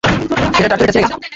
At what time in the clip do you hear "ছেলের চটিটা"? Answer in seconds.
0.53-0.91